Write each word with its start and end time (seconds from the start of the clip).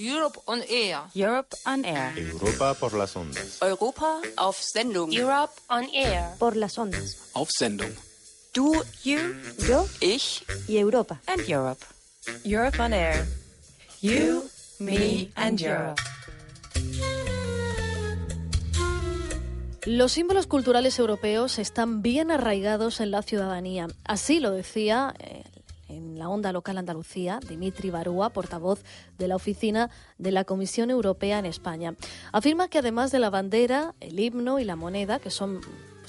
Europe 0.00 0.38
on 0.46 0.62
Air. 0.68 1.00
Europe 1.14 1.54
on 1.66 1.84
Air. 1.84 2.14
Europa 2.18 2.72
por 2.74 2.94
las 2.94 3.14
ondas. 3.16 3.58
Europa 3.60 4.20
auf 4.38 4.56
Sendung. 4.58 5.12
Europe 5.12 5.52
on 5.68 5.84
Air. 5.92 6.36
Por 6.38 6.56
las 6.56 6.78
ondas. 6.78 7.18
Auf 7.34 7.50
Sendung. 7.50 7.90
Du, 8.54 8.72
you, 9.04 9.18
Yo 9.68 9.86
Ich 10.00 10.42
y 10.68 10.78
Europa. 10.78 11.20
and 11.26 11.42
Europe. 11.46 11.84
Europe 12.44 12.80
on 12.80 12.94
Air. 12.94 13.26
You, 14.00 14.44
me 14.78 15.28
and 15.36 15.60
Europe. 15.60 16.00
Los 19.86 20.12
símbolos 20.12 20.46
culturales 20.46 20.98
europeos 20.98 21.58
están 21.58 22.00
bien 22.02 22.30
arraigados 22.30 23.00
en 23.00 23.10
la 23.10 23.22
ciudadanía. 23.22 23.88
Así 24.04 24.40
lo 24.40 24.50
decía 24.50 25.14
eh, 25.18 25.44
en 25.90 26.18
la 26.18 26.28
onda 26.28 26.52
local 26.52 26.78
Andalucía 26.78 27.40
Dimitri 27.46 27.90
Barúa, 27.90 28.30
portavoz 28.30 28.82
de 29.18 29.28
la 29.28 29.36
oficina 29.36 29.90
de 30.18 30.32
la 30.32 30.44
Comisión 30.44 30.90
Europea 30.90 31.38
en 31.38 31.46
España. 31.46 31.94
Afirma 32.32 32.68
que 32.68 32.78
además 32.78 33.10
de 33.10 33.18
la 33.18 33.30
bandera, 33.30 33.94
el 34.00 34.18
himno 34.18 34.58
y 34.58 34.64
la 34.64 34.76
moneda, 34.76 35.18
que 35.18 35.30
son 35.30 35.60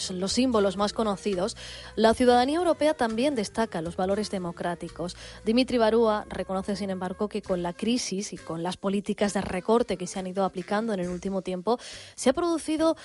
los 0.09 0.33
símbolos 0.33 0.77
más 0.77 0.93
conocidos, 0.93 1.55
la 1.95 2.15
ciudadanía 2.15 2.57
europea 2.57 2.95
también 2.95 3.35
destaca 3.35 3.81
los 3.81 3.95
valores 3.95 4.31
democráticos. 4.31 5.15
Dimitri 5.45 5.77
Barúa 5.77 6.25
reconoce, 6.29 6.75
sin 6.75 6.89
embargo, 6.89 7.29
que 7.29 7.43
con 7.43 7.61
la 7.61 7.73
crisis 7.73 8.33
y 8.33 8.37
con 8.37 8.63
las 8.63 8.77
políticas 8.77 9.33
de 9.33 9.41
recorte 9.41 9.97
que 9.97 10.07
se 10.07 10.17
han 10.17 10.27
ido 10.27 10.43
aplicando 10.43 10.93
en 10.93 10.99
el 10.99 11.09
último 11.09 11.43
tiempo, 11.43 11.77
se 12.15 12.31
ha 12.31 12.33
producido 12.33 12.97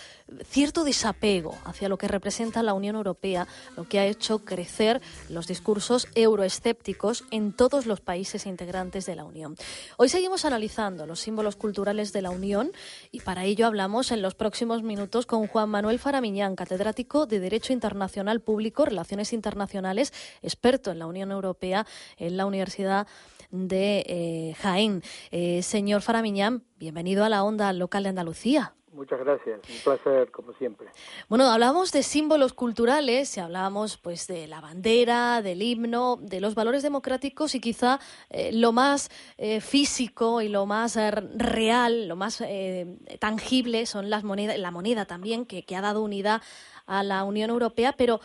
cierto 0.48 0.84
desapego 0.84 1.56
hacia 1.64 1.88
lo 1.88 1.98
que 1.98 2.08
representa 2.08 2.62
la 2.62 2.72
Unión 2.74 2.96
Europea, 2.96 3.46
lo 3.76 3.84
que 3.88 3.98
ha 3.98 4.06
hecho 4.06 4.38
crecer 4.38 5.02
los 5.28 5.46
discursos 5.46 6.08
euroescépticos 6.14 7.24
en 7.30 7.52
todos 7.52 7.86
los 7.86 8.00
países 8.00 8.46
integrantes 8.46 9.04
de 9.04 9.16
la 9.16 9.24
Unión. 9.24 9.56
Hoy 9.96 10.08
seguimos 10.08 10.44
analizando 10.44 11.06
los 11.06 11.20
símbolos 11.20 11.56
culturales 11.56 12.12
de 12.12 12.22
la 12.22 12.30
Unión 12.30 12.72
y 13.10 13.20
para 13.20 13.44
ello 13.44 13.66
hablamos 13.66 14.12
en 14.12 14.22
los 14.22 14.34
próximos 14.34 14.82
minutos 14.82 15.26
con 15.26 15.46
Juan 15.46 15.68
Manuel 15.68 15.98
Faramiñán, 15.98 16.56
catedrático 16.56 16.85
de 17.26 17.40
Derecho 17.40 17.72
Internacional 17.72 18.40
Público, 18.40 18.84
Relaciones 18.84 19.32
Internacionales, 19.32 20.12
experto 20.40 20.92
en 20.92 21.00
la 21.00 21.06
Unión 21.06 21.32
Europea 21.32 21.84
en 22.16 22.36
la 22.36 22.46
Universidad 22.46 23.08
de 23.50 24.04
eh, 24.06 24.54
Jaén. 24.60 25.02
Eh, 25.32 25.62
señor 25.62 26.02
Faramiñán, 26.02 26.62
bienvenido 26.78 27.24
a 27.24 27.28
la 27.28 27.42
onda 27.42 27.72
local 27.72 28.04
de 28.04 28.10
Andalucía. 28.10 28.74
Muchas 28.96 29.20
gracias, 29.20 29.60
un 29.68 29.78
placer 29.84 30.30
como 30.30 30.54
siempre. 30.54 30.88
Bueno, 31.28 31.44
hablábamos 31.50 31.92
de 31.92 32.02
símbolos 32.02 32.54
culturales 32.54 33.36
y 33.36 33.40
hablábamos 33.40 33.98
pues 33.98 34.26
de 34.26 34.46
la 34.46 34.62
bandera, 34.62 35.42
del 35.42 35.60
himno, 35.60 36.16
de 36.18 36.40
los 36.40 36.54
valores 36.54 36.82
democráticos 36.82 37.54
y 37.54 37.60
quizá 37.60 38.00
eh, 38.30 38.52
lo 38.52 38.72
más 38.72 39.10
eh, 39.36 39.60
físico 39.60 40.40
y 40.40 40.48
lo 40.48 40.64
más 40.64 40.96
eh, 40.96 41.10
real, 41.10 42.08
lo 42.08 42.16
más 42.16 42.40
eh, 42.40 42.96
tangible 43.18 43.84
son 43.84 44.08
las 44.08 44.24
monedas, 44.24 44.58
la 44.58 44.70
moneda 44.70 45.04
también 45.04 45.44
que, 45.44 45.62
que 45.62 45.76
ha 45.76 45.82
dado 45.82 46.02
unidad 46.02 46.40
a 46.86 47.02
la 47.02 47.22
Unión 47.24 47.50
Europea, 47.50 47.92
pero 47.92 48.20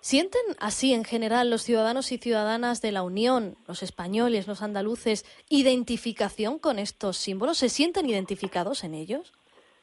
¿Sienten 0.00 0.42
así 0.60 0.94
en 0.94 1.02
general 1.02 1.50
los 1.50 1.62
ciudadanos 1.62 2.12
y 2.12 2.18
ciudadanas 2.18 2.80
de 2.80 2.92
la 2.92 3.02
Unión, 3.02 3.56
los 3.66 3.82
españoles, 3.82 4.46
los 4.46 4.62
andaluces, 4.62 5.24
identificación 5.48 6.60
con 6.60 6.78
estos 6.78 7.16
símbolos? 7.16 7.58
¿Se 7.58 7.68
sienten 7.68 8.08
identificados 8.08 8.84
en 8.84 8.94
ellos? 8.94 9.32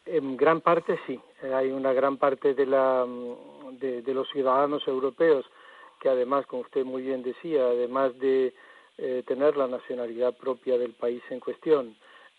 En 0.05 0.35
gran 0.35 0.61
parte 0.61 0.99
sí, 1.07 1.19
hay 1.53 1.71
una 1.71 1.93
gran 1.93 2.17
parte 2.17 2.53
de, 2.53 2.65
la, 2.65 3.05
mm, 3.05 3.77
de 3.77 4.13
los 4.13 4.29
ciudadanos 4.29 4.87
europeos 4.87 5.45
que 6.03 6.09
además, 6.09 6.45
como 6.45 6.63
usted 6.63 6.83
muy 6.83 7.01
bien 7.01 7.23
decía, 7.23 7.65
además 7.65 8.19
de 8.19 8.53
eh, 8.97 9.23
tener 9.25 9.55
la 9.55 9.67
nacionalidad 9.67 10.35
propia 10.35 10.77
del 10.77 10.91
país 10.91 11.23
en 11.29 11.39
cuestión, 11.39 11.95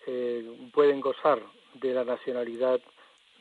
eh, 0.06 0.69
pueden 0.74 1.00
gozar 1.00 1.41
de 1.72 1.94
la 1.94 2.04
nacionalidad 2.04 2.78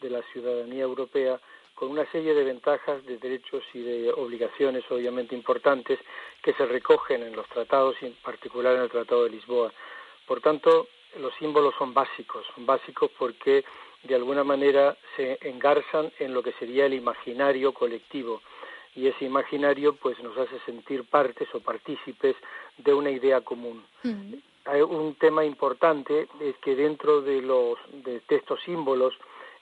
de 0.01 0.09
la 0.09 0.21
ciudadanía 0.31 0.83
europea 0.83 1.41
con 1.75 1.91
una 1.91 2.09
serie 2.09 2.33
de 2.33 2.45
ventajas, 2.45 3.05
de 3.05 3.17
derechos 3.17 3.63
y 3.73 3.81
de 3.81 4.13
obligaciones 4.13 4.83
obviamente 4.89 5.35
importantes 5.35 5.99
que 6.41 6.53
se 6.53 6.65
recogen 6.67 7.21
en 7.21 7.35
los 7.35 7.47
tratados 7.49 7.97
y 8.01 8.05
en 8.05 8.13
particular 8.23 8.75
en 8.75 8.83
el 8.83 8.89
Tratado 8.89 9.25
de 9.25 9.31
Lisboa. 9.31 9.73
Por 10.25 10.39
tanto, 10.39 10.87
los 11.17 11.33
símbolos 11.35 11.75
son 11.77 11.93
básicos, 11.93 12.45
son 12.55 12.65
básicos 12.65 13.11
porque 13.19 13.65
de 14.03 14.15
alguna 14.15 14.43
manera 14.43 14.97
se 15.15 15.37
engarzan 15.41 16.11
en 16.19 16.33
lo 16.33 16.43
que 16.43 16.53
sería 16.53 16.85
el 16.85 16.93
imaginario 16.93 17.73
colectivo 17.73 18.41
y 18.95 19.07
ese 19.07 19.25
imaginario 19.25 19.95
pues 19.95 20.21
nos 20.21 20.37
hace 20.37 20.59
sentir 20.65 21.03
partes 21.05 21.47
o 21.53 21.59
partícipes 21.59 22.35
de 22.77 22.93
una 22.93 23.09
idea 23.09 23.41
común. 23.41 23.83
Hay 24.65 24.81
un 24.81 25.15
tema 25.15 25.43
importante 25.43 26.27
es 26.39 26.55
que 26.57 26.75
dentro 26.75 27.21
de 27.21 27.41
los 27.41 27.77
de 27.91 28.21
estos 28.29 28.61
símbolos 28.63 29.13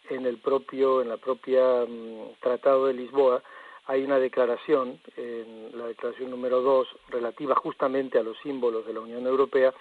en 0.09 0.25
el 0.25 0.37
propio 0.37 1.01
en 1.01 1.09
la 1.09 1.17
propia 1.17 1.85
mm, 1.87 2.39
Tratado 2.39 2.87
de 2.87 2.93
Lisboa 2.93 3.41
hay 3.87 4.03
una 4.03 4.19
declaración 4.19 4.99
en 5.15 5.77
la 5.77 5.87
declaración 5.87 6.29
número 6.29 6.61
dos 6.61 6.87
relativa 7.09 7.55
justamente 7.55 8.19
a 8.19 8.23
los 8.23 8.37
símbolos 8.39 8.85
de 8.85 8.93
la 8.93 8.99
Unión 8.99 9.25
Europea 9.25 9.73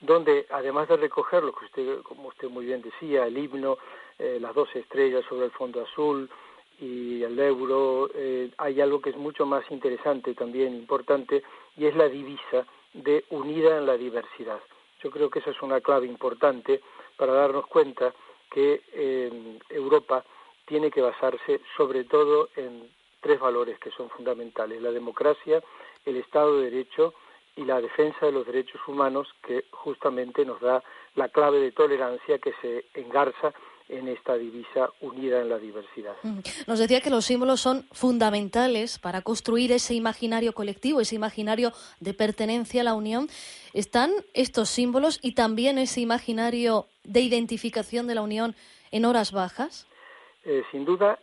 donde 0.00 0.46
además 0.50 0.88
de 0.88 0.96
recoger 0.96 1.42
lo 1.42 1.52
que 1.52 1.64
usted 1.64 2.02
como 2.02 2.28
usted 2.28 2.48
muy 2.48 2.66
bien 2.66 2.82
decía 2.82 3.26
el 3.26 3.36
himno 3.36 3.78
eh, 4.18 4.38
las 4.40 4.54
dos 4.54 4.68
estrellas 4.74 5.24
sobre 5.28 5.46
el 5.46 5.52
fondo 5.52 5.82
azul 5.82 6.28
y 6.80 7.22
el 7.22 7.38
euro 7.38 8.08
eh, 8.14 8.50
hay 8.58 8.80
algo 8.80 9.00
que 9.00 9.10
es 9.10 9.16
mucho 9.16 9.46
más 9.46 9.68
interesante 9.70 10.34
también 10.34 10.74
importante 10.74 11.42
y 11.76 11.86
es 11.86 11.96
la 11.96 12.08
divisa 12.08 12.66
de 12.94 13.24
unida 13.30 13.78
en 13.78 13.86
la 13.86 13.96
diversidad. 13.96 14.60
Yo 15.02 15.10
creo 15.10 15.30
que 15.30 15.40
esa 15.40 15.50
es 15.50 15.62
una 15.62 15.80
clave 15.80 16.06
importante 16.06 16.80
para 17.16 17.32
darnos 17.32 17.66
cuenta 17.66 18.14
que 18.50 18.82
eh, 18.92 19.58
Europa 19.68 20.24
tiene 20.66 20.90
que 20.90 21.00
basarse 21.00 21.60
sobre 21.76 22.04
todo 22.04 22.48
en 22.56 22.90
tres 23.20 23.40
valores 23.40 23.78
que 23.78 23.90
son 23.90 24.08
fundamentales 24.10 24.80
la 24.80 24.92
democracia 24.92 25.62
el 26.04 26.16
Estado 26.16 26.58
de 26.58 26.70
Derecho 26.70 27.14
y 27.56 27.64
la 27.64 27.80
defensa 27.80 28.26
de 28.26 28.32
los 28.32 28.46
derechos 28.46 28.80
humanos 28.86 29.28
que 29.42 29.64
justamente 29.72 30.44
nos 30.44 30.60
da 30.60 30.82
la 31.16 31.28
clave 31.28 31.58
de 31.58 31.72
tolerancia 31.72 32.38
que 32.38 32.52
se 32.62 32.86
engarza 32.94 33.52
en 33.88 34.08
esta 34.08 34.34
divisa 34.36 34.90
unida 35.00 35.40
en 35.40 35.48
la 35.48 35.58
diversidad. 35.58 36.14
Mm. 36.22 36.40
Nos 36.66 36.78
decía 36.78 37.00
que 37.00 37.10
los 37.10 37.24
símbolos 37.24 37.60
son 37.60 37.86
fundamentales 37.92 38.98
para 38.98 39.22
construir 39.22 39.72
ese 39.72 39.94
imaginario 39.94 40.52
colectivo, 40.52 41.00
ese 41.00 41.14
imaginario 41.14 41.72
de 42.00 42.14
pertenencia 42.14 42.82
a 42.82 42.84
la 42.84 42.94
Unión. 42.94 43.28
¿Están 43.72 44.10
estos 44.34 44.68
símbolos 44.68 45.18
y 45.22 45.32
también 45.32 45.78
ese 45.78 46.00
imaginario 46.00 46.86
de 47.04 47.20
identificación 47.20 48.06
de 48.06 48.14
la 48.14 48.22
Unión 48.22 48.54
en 48.90 49.04
horas 49.04 49.32
bajas? 49.32 49.86
Eh, 50.44 50.62
sin 50.70 50.84
duda, 50.84 51.18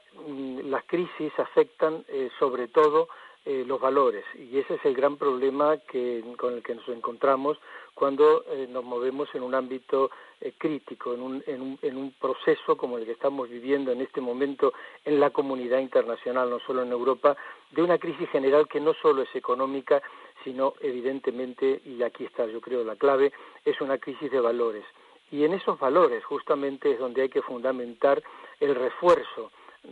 las 0.63 0.83
crisis 0.85 1.31
afectan 1.37 2.03
eh, 2.07 2.29
sobre 2.39 2.67
todo 2.67 3.07
eh, 3.47 3.63
los 3.63 3.79
valores 3.79 4.25
y 4.33 4.57
ese 4.57 4.73
es 4.73 4.85
el 4.85 4.95
gran 4.95 5.17
problema 5.17 5.77
que, 5.77 6.23
con 6.35 6.55
el 6.55 6.63
que 6.63 6.73
nos 6.73 6.87
encontramos 6.89 7.59
cuando 7.93 8.43
eh, 8.49 8.66
nos 8.67 8.84
movemos 8.84 9.29
en 9.35 9.43
un 9.43 9.53
ámbito 9.53 10.09
eh, 10.41 10.53
crítico, 10.57 11.13
en 11.13 11.22
un, 11.22 11.43
en, 11.45 11.61
un, 11.61 11.79
en 11.84 11.95
un 11.95 12.11
proceso 12.19 12.75
como 12.75 12.97
el 12.97 13.05
que 13.05 13.11
estamos 13.11 13.47
viviendo 13.47 13.91
en 13.91 14.01
este 14.01 14.19
momento 14.19 14.73
en 15.05 15.19
la 15.19 15.29
comunidad 15.29 15.78
internacional, 15.78 16.49
no 16.49 16.59
solo 16.59 16.81
en 16.81 16.91
Europa, 16.91 17.37
de 17.69 17.84
una 17.84 17.99
crisis 17.99 18.28
general 18.31 18.67
que 18.67 18.79
no 18.79 18.95
solo 18.95 19.22
es 19.22 19.35
económica, 19.35 20.01
sino 20.43 20.73
evidentemente, 20.81 21.81
y 21.85 22.01
aquí 22.01 22.25
está 22.25 22.47
yo 22.47 22.59
creo 22.59 22.84
la 22.84 22.95
clave, 22.95 23.31
es 23.63 23.79
una 23.79 23.99
crisis 23.99 24.31
de 24.31 24.40
valores. 24.40 24.85
Y 25.31 25.43
en 25.43 25.53
esos 25.53 25.79
valores 25.79 26.25
justamente 26.25 26.93
es 26.93 26.99
donde 26.99 27.22
hay 27.22 27.29
que 27.29 27.43
fundamentar 27.43 28.23
el 28.59 28.73
refuerzo 28.73 29.51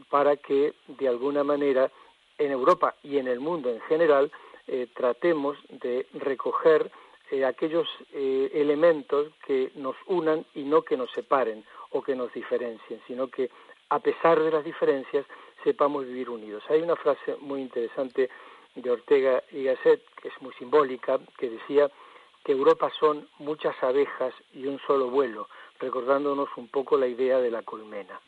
para 0.10 0.38
que 0.38 0.74
de 0.88 1.07
alguna 1.07 1.44
manera 1.44 1.92
en 2.38 2.51
Europa 2.51 2.95
y 3.04 3.18
en 3.18 3.28
el 3.28 3.40
mundo 3.40 3.69
en 3.69 3.81
general 3.81 4.31
eh, 4.68 4.88
tratemos 4.94 5.57
de 5.69 6.07
recoger 6.13 6.92
eh, 7.31 7.45
aquellos 7.45 7.88
eh, 8.13 8.51
elementos 8.54 9.31
que 9.45 9.72
nos 9.75 9.95
unan 10.07 10.45
y 10.56 10.63
no 10.63 10.81
que 10.81 10.98
nos 10.98 11.12
separen 11.12 11.63
o 11.92 12.01
que 12.01 12.16
nos 12.16 12.34
diferencien, 12.34 13.01
sino 13.07 13.28
que 13.28 13.50
a 13.90 14.00
pesar 14.00 14.40
de 14.40 14.51
las 14.51 14.63
diferencias 14.63 15.25
sepamos 15.63 16.06
vivir 16.06 16.30
unidos. 16.30 16.63
Hay 16.69 16.81
una 16.81 16.96
frase 16.96 17.36
muy 17.39 17.62
interesante 17.62 18.30
de 18.75 18.92
Ortega 18.92 19.44
y 19.51 19.63
Gasset, 19.63 20.01
que 20.22 20.30
es 20.30 20.42
muy 20.42 20.54
simbólica, 20.54 21.19
que 21.38 21.50
decía 21.50 21.92
que 22.44 22.51
Europa 22.51 22.92
son 23.00 23.28
muchas 23.39 23.75
abejas 23.81 24.34
y 24.54 24.66
un 24.66 24.80
solo 24.80 25.10
vuelo, 25.10 25.48
recordándonos 25.80 26.50
un 26.57 26.68
poco 26.68 26.98
la 26.98 27.07
idea 27.07 27.39
de 27.39 27.51
la 27.51 27.62
colmena. 27.62 28.19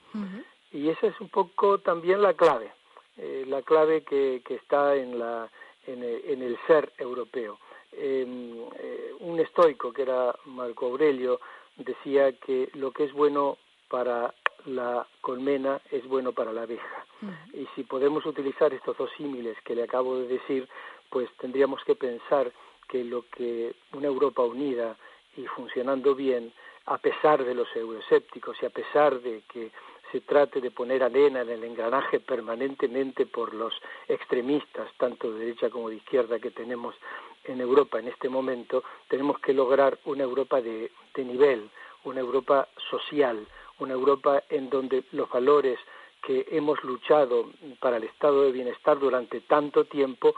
Y 0.75 0.89
esa 0.89 1.07
es 1.07 1.21
un 1.21 1.29
poco 1.29 1.77
también 1.77 2.21
la 2.21 2.33
clave, 2.33 2.69
eh, 3.17 3.45
la 3.47 3.61
clave 3.61 4.03
que, 4.03 4.41
que 4.45 4.55
está 4.55 4.93
en, 4.93 5.17
la, 5.17 5.49
en, 5.87 6.03
el, 6.03 6.57
ser 6.67 6.91
europeo. 6.97 7.59
Em, 7.93 8.57
eh, 8.77 9.13
un 9.21 9.39
estoico 9.39 9.93
que 9.93 10.01
era 10.01 10.35
Marco 10.43 10.87
Aurelio 10.87 11.39
decía 11.77 12.33
que 12.33 12.69
lo 12.73 12.91
que 12.91 13.05
es 13.05 13.13
bueno 13.13 13.57
para 13.87 14.33
la 14.65 15.07
colmena 15.21 15.79
es 15.91 16.05
bueno 16.09 16.33
para 16.33 16.51
la 16.51 16.63
abeja. 16.63 17.05
Y 17.53 17.65
si 17.73 17.83
podemos 17.83 18.25
utilizar 18.25 18.73
estos 18.73 18.97
dos 18.97 19.09
símiles 19.15 19.55
que 19.63 19.75
le 19.75 19.83
acabo 19.83 20.17
de 20.17 20.27
decir, 20.27 20.67
pues 21.09 21.29
tendríamos 21.37 21.81
que 21.85 21.95
pensar 21.95 22.51
que 22.89 23.01
lo 23.05 23.23
que 23.29 23.73
una 23.93 24.07
Europa 24.07 24.43
unida 24.43 24.97
y 25.37 25.45
funcionando 25.45 26.15
bien, 26.15 26.51
a 26.87 26.97
pesar 26.97 27.45
de 27.45 27.55
los 27.55 27.73
euroescépticos 27.73 28.57
y 28.61 28.65
a 28.65 28.69
pesar 28.69 29.21
de 29.21 29.41
que 29.51 29.71
se 30.15 30.21
trate 30.21 30.61
de 30.61 30.71
poner 30.71 31.03
arena 31.03 31.41
en 31.41 31.49
el 31.49 31.63
engranaje 31.65 32.21
permanentemente 32.21 33.25
por 33.25 33.53
los 33.53 33.73
extremistas, 34.07 34.89
tanto 34.97 35.29
de 35.33 35.39
derecha 35.39 35.69
como 35.69 35.89
de 35.89 35.97
izquierda, 35.97 36.39
que 36.39 36.51
tenemos 36.51 36.95
en 37.43 37.59
Europa 37.59 37.99
en 37.99 38.07
este 38.07 38.29
momento, 38.29 38.81
tenemos 39.09 39.37
que 39.39 39.53
lograr 39.53 39.99
una 40.05 40.23
Europa 40.23 40.61
de, 40.61 40.89
de 41.13 41.25
nivel, 41.25 41.69
una 42.05 42.21
Europa 42.21 42.69
social, 42.89 43.45
una 43.79 43.93
Europa 43.93 44.41
en 44.49 44.69
donde 44.69 45.03
los 45.11 45.29
valores 45.29 45.79
que 46.25 46.47
hemos 46.49 46.81
luchado 46.85 47.51
para 47.81 47.97
el 47.97 48.05
estado 48.05 48.43
de 48.43 48.53
bienestar 48.53 48.97
durante 48.97 49.41
tanto 49.41 49.83
tiempo 49.83 50.33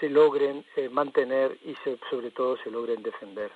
se 0.00 0.08
logren 0.08 0.64
eh, 0.76 0.88
mantener 0.88 1.58
y 1.64 1.74
sobre 2.10 2.30
todo 2.30 2.56
se 2.62 2.70
logren 2.70 3.02
defender. 3.02 3.50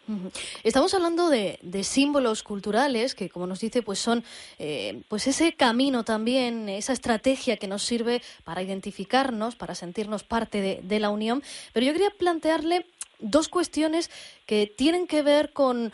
Estamos 0.62 0.94
hablando 0.94 1.28
de, 1.28 1.58
símbolos 1.82 2.42
culturales 2.42 3.14
que, 3.14 3.30
como 3.30 3.46
nos 3.46 3.60
dice, 3.60 3.82
pues 3.82 3.98
son 3.98 4.24
eh, 4.58 5.02
pues 5.08 5.26
ese 5.26 5.54
camino 5.54 6.04
también, 6.04 6.68
esa 6.68 6.92
estrategia 6.92 7.56
que 7.56 7.68
nos 7.68 7.82
sirve 7.82 8.20
para 8.44 8.62
identificarnos, 8.62 9.56
para 9.56 9.74
sentirnos 9.74 10.24
parte 10.24 10.60
de, 10.60 10.80
de 10.82 11.00
la 11.00 11.10
Unión. 11.10 11.42
Pero 11.72 11.86
yo 11.86 11.92
quería 11.92 12.10
plantearle 12.10 12.86
dos 13.18 13.48
cuestiones 13.48 14.10
que 14.46 14.66
tienen 14.66 15.06
que 15.06 15.22
ver 15.22 15.52
con 15.52 15.92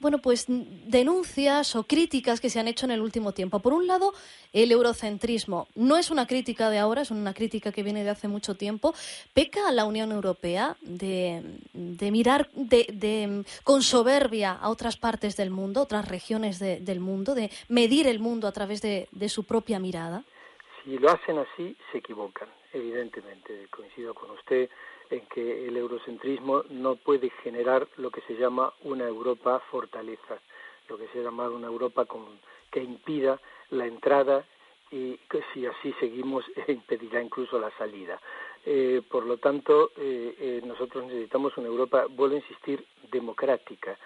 bueno, 0.00 0.18
pues 0.18 0.46
denuncias 0.48 1.74
o 1.74 1.84
críticas 1.84 2.40
que 2.40 2.50
se 2.50 2.60
han 2.60 2.68
hecho 2.68 2.86
en 2.86 2.92
el 2.92 3.00
último 3.00 3.32
tiempo. 3.32 3.60
Por 3.60 3.72
un 3.72 3.86
lado, 3.86 4.12
el 4.52 4.70
eurocentrismo. 4.70 5.68
No 5.74 5.96
es 5.96 6.10
una 6.10 6.26
crítica 6.26 6.70
de 6.70 6.78
ahora, 6.78 7.02
es 7.02 7.10
una 7.10 7.34
crítica 7.34 7.72
que 7.72 7.82
viene 7.82 8.04
de 8.04 8.10
hace 8.10 8.28
mucho 8.28 8.54
tiempo. 8.54 8.94
Peca 9.34 9.68
a 9.68 9.72
la 9.72 9.84
Unión 9.84 10.12
Europea 10.12 10.76
de, 10.82 11.42
mirar 12.12 12.48
de, 12.54 13.44
con 13.64 13.82
soberbia 13.82 14.52
a 14.52 14.68
otras 14.70 14.96
partes 14.96 15.36
del 15.36 15.50
mundo, 15.50 15.82
otras 15.82 16.08
regiones 16.08 16.58
del 16.58 17.00
mundo, 17.00 17.34
de 17.34 17.50
medir 17.68 18.06
el 18.06 18.20
mundo 18.20 18.46
a 18.46 18.52
través 18.52 18.80
de 18.82 19.28
su 19.28 19.44
propia 19.44 19.78
mirada. 19.78 20.24
Si 20.84 20.96
lo 20.96 21.10
hacen 21.10 21.38
así, 21.38 21.76
se 21.92 21.98
equivocan, 21.98 22.48
evidentemente. 22.72 23.66
Coincido 23.70 24.14
con 24.14 24.30
usted 24.30 24.70
en 25.10 25.26
que 25.26 25.66
el 25.66 25.76
eurocentrismo 25.76 26.64
no 26.70 26.96
puede 26.96 27.30
generar 27.42 27.86
lo 27.96 28.10
que 28.10 28.20
se 28.22 28.34
llama 28.34 28.72
una 28.82 29.06
Europa 29.06 29.60
fortaleza, 29.70 30.38
lo 30.88 30.98
que 30.98 31.08
se 31.08 31.22
llama 31.22 31.48
una 31.48 31.66
Europa 31.66 32.06
que 32.70 32.82
impida 32.82 33.40
la 33.70 33.86
entrada 33.86 34.44
y 34.90 35.16
que 35.30 35.42
si 35.52 35.66
así 35.66 35.92
seguimos 36.00 36.44
impedirá 36.68 37.22
incluso 37.22 37.58
la 37.58 37.70
salida. 37.76 38.20
Eh, 38.64 39.02
por 39.08 39.24
lo 39.24 39.38
tanto, 39.38 39.92
eh, 39.96 40.34
eh, 40.38 40.60
nosotros 40.64 41.04
necesitamos 41.06 41.56
una 41.56 41.68
Europa, 41.68 42.06
vuelvo 42.08 42.36
a 42.36 42.38
insistir, 42.38 42.84
democrática. 43.10 43.98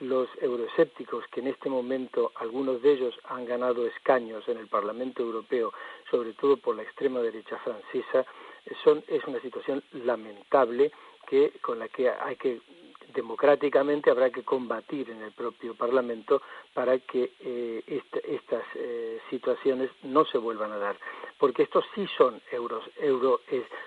Los 0.00 0.28
euroescépticos, 0.40 1.24
que 1.28 1.40
en 1.40 1.46
este 1.48 1.70
momento 1.70 2.32
algunos 2.36 2.82
de 2.82 2.92
ellos 2.92 3.14
han 3.24 3.44
ganado 3.44 3.86
escaños 3.86 4.46
en 4.48 4.58
el 4.58 4.66
Parlamento 4.66 5.22
Europeo, 5.22 5.72
sobre 6.10 6.32
todo 6.32 6.56
por 6.56 6.74
la 6.74 6.82
extrema 6.82 7.20
derecha 7.20 7.56
francesa, 7.58 8.26
es 8.64 9.24
una 9.26 9.40
situación 9.40 9.82
lamentable 9.92 10.92
que 11.26 11.52
con 11.60 11.78
la 11.78 11.88
que 11.88 12.10
hay 12.10 12.36
que 12.36 12.60
democráticamente 13.14 14.10
habrá 14.10 14.30
que 14.30 14.42
combatir 14.42 15.10
en 15.10 15.22
el 15.22 15.32
propio 15.32 15.74
Parlamento 15.74 16.42
para 16.72 16.98
que 16.98 17.32
eh, 17.40 18.02
estas 18.24 18.64
eh, 18.74 19.20
situaciones 19.30 19.90
no 20.02 20.24
se 20.24 20.38
vuelvan 20.38 20.72
a 20.72 20.78
dar, 20.78 20.96
porque 21.38 21.64
estos 21.64 21.84
sí 21.94 22.06
son 22.16 22.40
euros, 22.50 22.84
euro, 22.98 23.40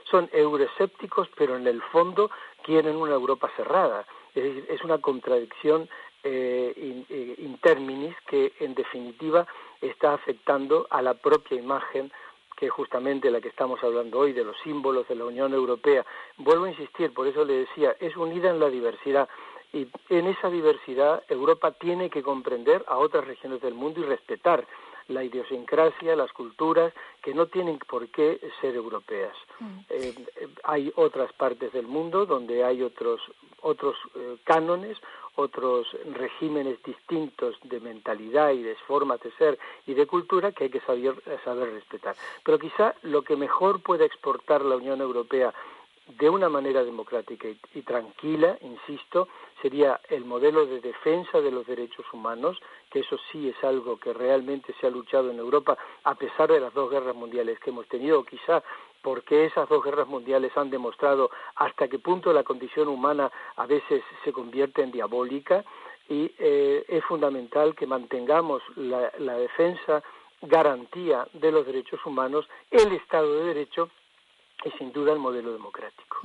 son 0.10 0.30
euroescépticos, 0.32 1.30
pero 1.36 1.56
en 1.56 1.68
el 1.68 1.82
fondo 1.82 2.30
quieren 2.64 2.96
una 2.96 3.14
Europa 3.14 3.52
cerrada. 3.56 4.06
Es 4.34 4.44
decir, 4.44 4.66
es 4.70 4.84
una 4.84 5.00
contradicción 5.00 5.90
eh, 6.24 6.74
in, 6.76 7.06
in 7.38 7.58
terminis 7.60 8.16
que 8.28 8.54
en 8.60 8.74
definitiva 8.76 9.48
está 9.82 10.14
afectando 10.14 10.88
a 10.90 11.02
la 11.02 11.14
propia 11.14 11.58
imagen 11.58 12.12
que 12.56 12.68
es 12.68 12.72
justamente 12.72 13.30
la 13.30 13.42
que 13.42 13.50
estamos 13.50 13.84
hablando 13.84 14.20
hoy, 14.20 14.34
de 14.34 14.44
los 14.44 14.56
símbolos 14.64 15.08
de 15.08 15.16
la 15.16 15.26
Unión 15.26 15.54
Europea. 15.54 16.06
Vuelvo 16.38 16.66
a 16.66 16.70
insistir, 16.70 17.14
por 17.14 17.28
eso 17.28 17.44
le 17.44 17.54
decía, 17.54 17.96
es 18.00 18.16
unida 18.16 18.50
en 18.50 18.60
la 18.60 18.70
diversidad. 18.70 19.28
Y 19.74 19.88
en 20.10 20.28
esa 20.28 20.50
diversidad 20.50 21.24
Europa 21.28 21.72
tiene 21.72 22.10
que 22.10 22.24
comprender 22.24 22.84
a 22.88 22.98
otras 22.98 23.26
regiones 23.26 23.62
del 23.62 23.74
mundo 23.74 24.00
y 24.00 24.04
respetar 24.04 24.66
la 25.08 25.24
idiosincrasia, 25.24 26.16
las 26.16 26.32
culturas, 26.32 26.94
que 27.22 27.34
no 27.34 27.48
tienen 27.48 27.80
por 27.80 28.08
qué 28.10 28.40
ser 28.62 28.76
europeas. 28.76 29.36
Mm. 29.60 29.80
Eh, 29.90 30.16
hay 30.64 30.92
otras 30.96 31.32
partes 31.34 31.74
del 31.74 31.88
mundo 31.88 32.26
donde 32.26 32.64
hay 32.64 32.82
otros, 32.82 33.22
otros 33.62 33.96
eh, 34.16 34.38
cánones, 34.44 34.98
otros 35.36 35.88
regímenes 36.14 36.82
distintos 36.84 37.58
de 37.64 37.80
mentalidad 37.80 38.52
y 38.52 38.64
de 38.64 38.76
forma 38.88 39.18
de 39.18 39.32
ser 39.32 39.60
y 39.86 39.94
de 39.94 40.08
cultura 40.08 40.52
que 40.52 40.66
hay 40.66 40.70
que 40.70 40.80
saber, 40.82 41.16
saber 41.44 41.74
respetar. 41.74 42.16
Pero 42.44 42.58
quizá 42.58 42.96
lo 43.04 43.22
que 43.22 43.36
mejor 43.36 43.82
puede 43.82 44.06
exportar 44.06 44.64
la 44.64 44.78
Unión 44.78 45.02
Europea 45.02 45.54
de 46.08 46.30
una 46.30 46.50
manera 46.50 46.84
democrática 46.84 47.48
y, 47.74 47.82
tranquila, 47.82 48.58
insisto, 48.62 49.28
sería 49.62 50.00
el 50.10 50.24
modelo 50.24 50.66
de 50.68 50.80
defensa 50.80 51.42
de 51.42 51.52
los 51.52 51.66
derechos 51.66 52.06
humanos, 52.14 52.60
que 52.92 53.00
eso 53.00 53.18
sí 53.32 53.50
es 53.50 53.64
algo 53.64 53.98
que 53.98 54.14
realmente 54.14 54.74
se 54.80 54.86
ha 54.86 54.92
luchado 54.92 55.32
en 55.32 55.40
Europa 55.40 55.78
a 56.04 56.16
pesar 56.16 56.52
de 56.52 56.60
las 56.60 56.74
dos 56.74 56.92
guerras 56.92 57.16
mundiales 57.16 57.60
que 57.60 57.72
hemos 57.72 57.88
tenido, 57.88 58.24
quizá 58.24 58.64
porque 59.02 59.46
esas 59.46 59.68
dos 59.68 59.84
guerras 59.84 60.08
mundiales 60.08 60.56
han 60.56 60.70
demostrado 60.70 61.32
hasta 61.56 61.88
qué 61.88 62.00
punto 62.00 62.34
la 62.34 62.44
condición 62.44 62.88
humana 62.88 63.32
a 63.56 63.66
veces 63.66 64.04
se 64.24 64.32
convierte 64.32 64.84
en 64.84 64.92
diabólica 64.92 65.64
y 66.08 66.32
eh, 66.38 66.86
es 66.88 67.04
fundamental 67.06 67.76
que 67.76 67.88
mantengamos 67.88 68.62
la 68.76 69.38
defensa, 69.38 70.04
garantía 70.42 71.28
de 71.34 71.52
los 71.52 71.66
derechos 71.66 72.04
humanos, 72.06 72.48
el 72.70 72.92
Estado 72.94 73.40
de 73.40 73.46
Derecho 73.46 73.90
y 74.64 74.78
sin 74.78 74.92
duda 74.92 75.14
el 75.14 75.20
modelo 75.20 75.52
democrático. 75.52 76.18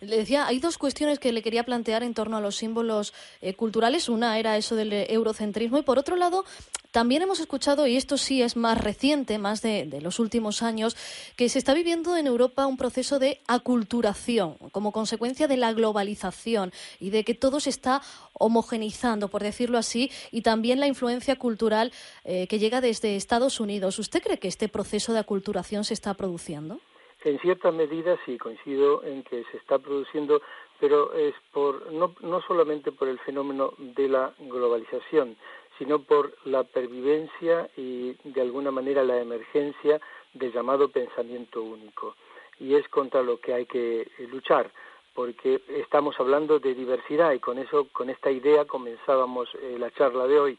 Le 0.00 0.16
decía, 0.16 0.46
hay 0.46 0.58
dos 0.58 0.78
cuestiones 0.78 1.18
que 1.18 1.32
le 1.32 1.42
quería 1.42 1.64
plantear 1.64 2.02
en 2.02 2.14
torno 2.14 2.36
a 2.36 2.40
los 2.40 2.56
símbolos 2.56 3.12
eh, 3.40 3.54
culturales. 3.54 4.08
Una 4.08 4.38
era 4.38 4.56
eso 4.56 4.76
del 4.76 4.92
eurocentrismo 4.92 5.78
y 5.78 5.82
por 5.82 5.98
otro 5.98 6.16
lado, 6.16 6.44
también 6.92 7.22
hemos 7.22 7.40
escuchado, 7.40 7.86
y 7.86 7.96
esto 7.96 8.18
sí 8.18 8.42
es 8.42 8.54
más 8.54 8.78
reciente, 8.78 9.38
más 9.38 9.62
de, 9.62 9.86
de, 9.86 10.00
los 10.00 10.18
últimos 10.18 10.62
años, 10.62 10.96
que 11.36 11.48
se 11.48 11.58
está 11.58 11.72
viviendo 11.72 12.16
en 12.16 12.26
Europa 12.26 12.66
un 12.66 12.76
proceso 12.76 13.18
de 13.18 13.40
aculturación 13.48 14.56
como 14.72 14.92
consecuencia 14.92 15.48
de 15.48 15.56
la 15.56 15.72
globalización 15.72 16.72
y 17.00 17.10
de 17.10 17.24
que 17.24 17.34
todo 17.34 17.60
se 17.60 17.70
está 17.70 18.02
homogenizando, 18.34 19.28
por 19.28 19.42
decirlo 19.42 19.78
así, 19.78 20.10
y 20.30 20.42
también 20.42 20.80
la 20.80 20.86
influencia 20.86 21.36
cultural 21.36 21.92
eh, 22.24 22.46
que 22.46 22.58
llega 22.58 22.80
desde 22.80 23.16
Estados 23.16 23.58
Unidos. 23.58 23.98
¿Usted 23.98 24.22
cree 24.22 24.38
que 24.38 24.48
este 24.48 24.68
proceso 24.68 25.12
de 25.12 25.20
aculturación 25.20 25.84
se 25.84 25.94
está 25.94 26.14
produciendo? 26.14 26.78
En 27.24 27.38
cierta 27.38 27.70
medida 27.70 28.18
sí 28.26 28.36
coincido 28.36 29.04
en 29.04 29.22
que 29.22 29.44
se 29.50 29.56
está 29.56 29.78
produciendo, 29.78 30.42
pero 30.80 31.12
es 31.14 31.34
por 31.52 31.92
no, 31.92 32.14
no 32.20 32.40
solamente 32.42 32.90
por 32.90 33.08
el 33.08 33.18
fenómeno 33.20 33.74
de 33.78 34.08
la 34.08 34.34
globalización, 34.40 35.36
sino 35.78 36.00
por 36.00 36.34
la 36.44 36.64
pervivencia 36.64 37.70
y 37.76 38.14
de 38.24 38.40
alguna 38.40 38.72
manera 38.72 39.04
la 39.04 39.20
emergencia 39.20 40.00
del 40.34 40.52
llamado 40.52 40.88
pensamiento 40.88 41.62
único. 41.62 42.16
Y 42.58 42.74
es 42.74 42.88
contra 42.88 43.22
lo 43.22 43.38
que 43.38 43.54
hay 43.54 43.66
que 43.66 44.10
luchar, 44.30 44.70
porque 45.14 45.60
estamos 45.68 46.18
hablando 46.18 46.58
de 46.58 46.74
diversidad 46.74 47.32
y 47.32 47.38
con 47.38 47.58
eso, 47.58 47.86
con 47.92 48.10
esta 48.10 48.30
idea 48.30 48.64
comenzábamos 48.64 49.48
eh, 49.54 49.76
la 49.78 49.90
charla 49.92 50.26
de 50.26 50.40
hoy 50.40 50.58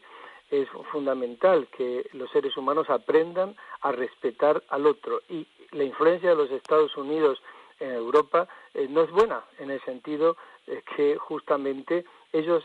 es 0.50 0.68
fundamental 0.92 1.68
que 1.76 2.08
los 2.12 2.30
seres 2.30 2.56
humanos 2.56 2.88
aprendan 2.90 3.56
a 3.80 3.92
respetar 3.92 4.62
al 4.68 4.86
otro 4.86 5.22
y 5.28 5.46
la 5.74 5.84
influencia 5.84 6.30
de 6.30 6.36
los 6.36 6.50
Estados 6.50 6.96
Unidos 6.96 7.42
en 7.80 7.90
Europa 7.92 8.48
eh, 8.72 8.86
no 8.88 9.02
es 9.02 9.10
buena 9.10 9.44
en 9.58 9.70
el 9.70 9.80
sentido 9.82 10.36
eh, 10.66 10.82
que 10.96 11.16
justamente 11.16 12.04
ellos 12.32 12.64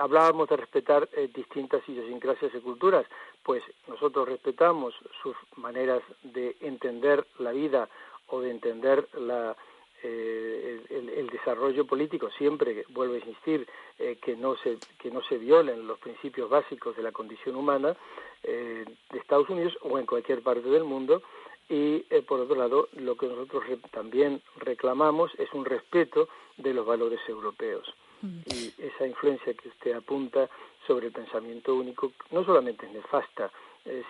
hablábamos 0.00 0.48
de 0.48 0.56
respetar 0.56 1.08
eh, 1.12 1.28
distintas 1.32 1.88
idiosincrasias 1.88 2.52
y 2.54 2.60
culturas, 2.60 3.06
pues 3.42 3.62
nosotros 3.86 4.28
respetamos 4.28 4.94
sus 5.22 5.36
maneras 5.56 6.02
de 6.22 6.56
entender 6.60 7.24
la 7.38 7.52
vida 7.52 7.88
o 8.28 8.40
de 8.40 8.50
entender 8.50 9.06
la, 9.14 9.54
el, 10.02 11.28
desarrollo 11.30 11.86
político, 11.86 12.28
siempre, 12.36 12.84
vuelvo 12.88 13.14
a 13.14 13.18
insistir, 13.18 13.68
que 13.96 14.36
no 14.36 14.56
se 14.56 14.78
que 14.98 15.10
no 15.10 15.22
se 15.22 15.38
violen 15.38 15.86
los 15.86 15.98
principios 15.98 16.48
básicos 16.48 16.96
de 16.96 17.02
la 17.02 17.12
condición 17.12 17.56
humana 17.56 17.94
de 18.42 19.18
Estados 19.18 19.48
Unidos 19.50 19.76
o 19.82 19.98
en 19.98 20.06
cualquier 20.06 20.42
parte 20.42 20.68
del 20.68 20.84
mundo 20.84 21.22
y 21.68 22.00
por 22.26 22.40
otro 22.40 22.56
lado 22.56 22.88
lo 22.92 23.16
que 23.16 23.26
nosotros 23.26 23.64
también 23.90 24.42
reclamamos 24.56 25.32
es 25.38 25.52
un 25.52 25.64
respeto 25.64 26.28
de 26.56 26.74
los 26.74 26.86
valores 26.86 27.20
europeos 27.28 27.86
mm. 28.22 28.38
y 28.46 28.72
esa 28.78 29.06
influencia 29.06 29.54
que 29.54 29.68
usted 29.68 29.92
apunta 29.92 30.48
sobre 30.86 31.06
el 31.06 31.12
pensamiento 31.12 31.74
único 31.74 32.12
no 32.30 32.44
solamente 32.44 32.86
es 32.86 32.92
nefasta 32.92 33.50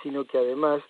sino 0.02 0.24
que 0.24 0.38
además 0.38 0.82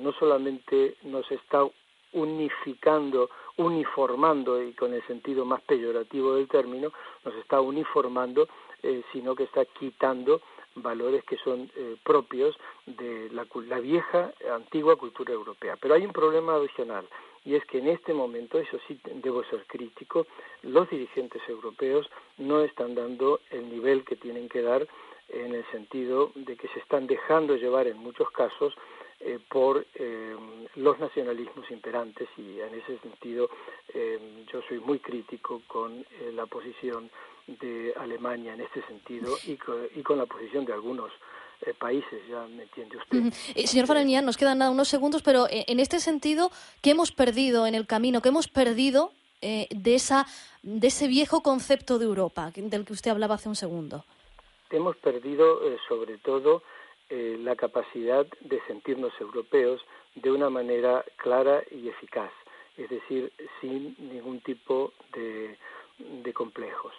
no 0.00 0.12
solamente 0.12 0.96
nos 1.04 1.30
está 1.32 1.64
unificando, 2.12 3.30
uniformando, 3.56 4.62
y 4.62 4.72
con 4.72 4.94
el 4.94 5.06
sentido 5.06 5.44
más 5.44 5.60
peyorativo 5.62 6.34
del 6.34 6.48
término, 6.48 6.92
nos 7.24 7.34
está 7.36 7.60
uniformando, 7.60 8.48
eh, 8.82 9.02
sino 9.12 9.34
que 9.34 9.44
está 9.44 9.64
quitando 9.64 10.40
valores 10.76 11.24
que 11.24 11.36
son 11.38 11.70
eh, 11.76 11.96
propios 12.04 12.56
de 12.86 13.28
la, 13.30 13.46
la, 13.66 13.80
vieja, 13.80 14.32
antigua 14.52 14.96
cultura 14.96 15.32
europea. 15.32 15.76
Pero 15.80 15.94
hay 15.94 16.04
un 16.04 16.12
problema 16.12 16.54
adicional, 16.54 17.06
y 17.44 17.54
es 17.54 17.64
que 17.66 17.78
en 17.78 17.88
este 17.88 18.12
momento, 18.12 18.58
eso 18.58 18.78
sí 18.86 19.00
debo 19.22 19.42
ser 19.44 19.64
crítico, 19.66 20.26
los 20.62 20.88
dirigentes 20.90 21.42
europeos 21.48 22.08
no 22.38 22.62
están 22.62 22.94
dando 22.94 23.40
el 23.50 23.68
nivel 23.70 24.04
que 24.04 24.16
tienen 24.16 24.48
que 24.48 24.62
dar 24.62 24.86
en 25.28 25.54
el 25.54 25.64
sentido 25.70 26.32
de 26.34 26.56
que 26.56 26.68
se 26.68 26.80
están 26.80 27.06
dejando 27.06 27.56
llevar 27.56 27.86
en 27.86 27.98
muchos 27.98 28.30
casos 28.30 28.74
eh, 29.20 29.38
por 29.50 29.86
eh, 29.96 30.34
los 30.76 30.98
nacionalismos 30.98 31.70
imperantes 31.70 32.28
y 32.38 32.58
en 32.60 32.74
ese 32.74 32.98
sentido 33.00 33.50
eh, 33.92 34.46
yo 34.50 34.62
soy 34.62 34.80
muy 34.80 34.98
crítico 34.98 35.60
con 35.66 36.04
la 36.32 36.46
posición 36.46 37.10
de 37.60 37.94
Alemania 37.98 38.54
en 38.54 38.60
este 38.60 38.82
sentido 38.86 39.36
y 39.46 39.56
con, 40.02 40.18
la 40.18 40.26
posición 40.26 40.64
de 40.64 40.72
algunos 40.72 41.10
países, 41.78 42.22
ya 42.28 42.46
me 42.46 42.62
entiende 42.62 42.96
usted. 42.96 43.32
señor 43.66 43.86
Farañán, 43.86 44.24
nos 44.24 44.36
quedan 44.36 44.62
unos 44.62 44.88
segundos, 44.88 45.22
pero 45.22 45.46
en 45.50 45.78
este 45.78 46.00
sentido, 46.00 46.50
¿qué 46.80 46.90
hemos 46.90 47.12
perdido 47.12 47.66
en 47.66 47.74
el 47.74 47.86
camino? 47.86 48.22
¿Qué 48.22 48.30
hemos 48.30 48.48
perdido 48.48 49.12
de, 49.42 49.94
esa, 49.94 50.26
de 50.62 50.86
ese 50.86 51.06
viejo 51.06 51.42
concepto 51.42 51.98
de 51.98 52.06
Europa 52.06 52.50
del 52.54 52.84
que 52.84 52.92
usted 52.92 53.10
hablaba 53.10 53.34
hace 53.34 53.48
un 53.48 53.56
segundo? 53.56 54.04
Hemos 54.70 54.96
perdido 54.96 55.60
sobre 55.88 56.16
todo 56.18 56.62
eh, 57.12 57.36
la 57.40 57.56
capacidad 57.56 58.24
de 58.40 58.60
sentirnos 58.68 59.12
europeos 59.20 59.80
de 60.14 60.30
una 60.30 60.48
manera 60.48 61.04
clara 61.16 61.60
y 61.68 61.88
eficaz, 61.88 62.30
es 62.76 62.88
decir, 62.88 63.32
sin 63.60 63.96
ningún 63.98 64.38
tipo 64.42 64.92
de, 65.12 65.58
complejos. 66.32 66.94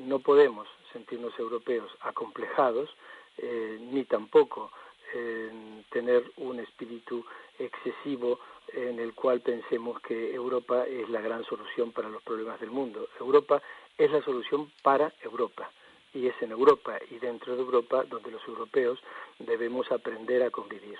No 0.00 0.18
podemos 0.18 0.68
sentirnos 0.92 1.38
europeos 1.38 1.90
acomplejados, 2.00 2.90
eh, 3.38 3.78
ni 3.80 4.04
tampoco 4.04 4.70
eh, 5.14 5.50
tener 5.90 6.24
un 6.36 6.60
espíritu 6.60 7.24
excesivo 7.58 8.38
en 8.72 8.98
el 8.98 9.14
cual 9.14 9.40
pensemos 9.40 10.00
que 10.00 10.34
Europa 10.34 10.84
es 10.86 11.08
la 11.08 11.20
gran 11.20 11.44
solución 11.44 11.92
para 11.92 12.08
los 12.08 12.22
problemas 12.22 12.60
del 12.60 12.70
mundo. 12.70 13.08
Europa 13.20 13.62
es 13.96 14.10
la 14.10 14.22
solución 14.22 14.70
para 14.82 15.12
Europa 15.22 15.70
y 16.14 16.28
es 16.28 16.34
en 16.40 16.52
Europa 16.52 16.98
y 17.10 17.18
dentro 17.18 17.54
de 17.56 17.62
Europa 17.62 18.04
donde 18.08 18.30
los 18.30 18.40
europeos 18.46 19.00
debemos 19.38 19.90
aprender 19.90 20.42
a 20.42 20.50
convivir. 20.50 20.98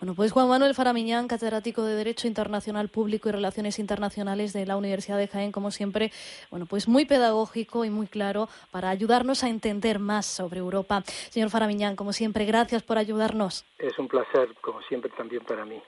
Bueno, 0.00 0.14
pues 0.14 0.32
Juan 0.32 0.48
Manuel 0.48 0.74
Faramiñán, 0.74 1.28
catedrático 1.28 1.84
de 1.84 1.94
Derecho 1.94 2.26
Internacional 2.26 2.88
Público 2.88 3.28
y 3.28 3.32
Relaciones 3.32 3.78
Internacionales 3.78 4.52
de 4.52 4.66
la 4.66 4.76
Universidad 4.76 5.18
de 5.18 5.28
Jaén, 5.28 5.52
como 5.52 5.70
siempre, 5.70 6.10
bueno, 6.50 6.66
pues 6.66 6.88
muy 6.88 7.04
pedagógico 7.04 7.84
y 7.84 7.90
muy 7.90 8.06
claro 8.06 8.48
para 8.70 8.90
ayudarnos 8.90 9.44
a 9.44 9.48
entender 9.48 9.98
más 9.98 10.26
sobre 10.26 10.58
Europa. 10.58 11.02
Señor 11.06 11.50
Faramiñán, 11.50 11.96
como 11.96 12.12
siempre, 12.12 12.44
gracias 12.44 12.82
por 12.82 12.98
ayudarnos. 12.98 13.64
Es 13.78 13.98
un 13.98 14.08
placer, 14.08 14.54
como 14.60 14.80
siempre, 14.82 15.10
también 15.16 15.44
para 15.44 15.64
mí. 15.64 15.82